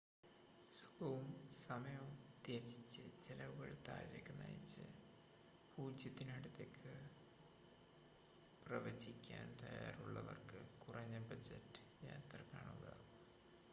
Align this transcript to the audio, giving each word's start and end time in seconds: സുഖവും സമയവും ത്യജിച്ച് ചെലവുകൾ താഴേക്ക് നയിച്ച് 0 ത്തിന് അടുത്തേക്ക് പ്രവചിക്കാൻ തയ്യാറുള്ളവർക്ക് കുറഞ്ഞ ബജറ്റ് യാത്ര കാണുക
സുഖവും 0.71 1.25
സമയവും 1.57 2.13
ത്യജിച്ച് 2.45 3.03
ചെലവുകൾ 3.21 3.75
താഴേക്ക് 3.87 4.33
നയിച്ച് 4.39 4.85
0 5.77 6.11
ത്തിന് 6.13 6.31
അടുത്തേക്ക് 6.31 6.93
പ്രവചിക്കാൻ 8.63 9.45
തയ്യാറുള്ളവർക്ക് 9.61 10.61
കുറഞ്ഞ 10.79 11.19
ബജറ്റ് 11.29 11.83
യാത്ര 12.03 12.41
കാണുക 12.51 12.87